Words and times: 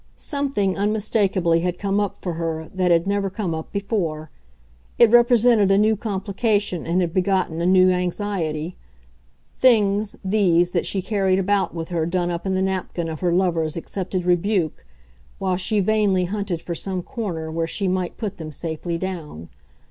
Something, 0.15 0.75
unmistakably, 0.79 1.59
had 1.59 1.77
come 1.77 1.99
up 1.99 2.17
for 2.17 2.33
her 2.33 2.69
that 2.73 2.89
had 2.89 3.05
never 3.05 3.29
come 3.29 3.53
up 3.53 3.71
before; 3.71 4.31
it 4.97 5.11
represented 5.11 5.69
a 5.69 5.77
new 5.77 5.95
complication 5.95 6.87
and 6.87 7.01
had 7.01 7.13
begotten 7.13 7.61
a 7.61 7.67
new 7.67 7.91
anxiety 7.91 8.75
things, 9.59 10.15
these, 10.25 10.71
that 10.71 10.87
she 10.87 11.03
carried 11.03 11.37
about 11.37 11.75
with 11.75 11.89
her 11.89 12.07
done 12.07 12.31
up 12.31 12.47
in 12.47 12.55
the 12.55 12.63
napkin 12.63 13.09
of 13.09 13.19
her 13.19 13.31
lover's 13.31 13.77
accepted 13.77 14.25
rebuke, 14.25 14.83
while 15.37 15.55
she 15.55 15.79
vainly 15.79 16.25
hunted 16.25 16.63
for 16.63 16.73
some 16.73 17.03
corner 17.03 17.51
where 17.51 17.67
she 17.67 17.87
might 17.87 18.17
put 18.17 18.37
them 18.37 18.51
safely 18.51 18.97
down. 18.97 19.49